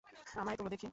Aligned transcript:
আমায় 0.35 0.57
তোলো 0.57 0.69
দেখি। 0.69 0.87